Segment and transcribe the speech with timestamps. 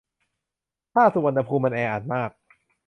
[0.93, 2.29] ถ้าสุวรรณภูมิมันแออัดมาก